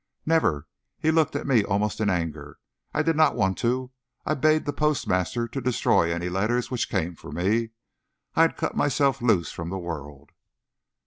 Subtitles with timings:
[0.25, 2.57] "Never!" He looked at me almost in anger.
[2.91, 3.91] "I did not want to.
[4.25, 7.69] I bade the postmaster to destroy any letters which came for me.
[8.35, 10.31] I had cut myself loose from the world."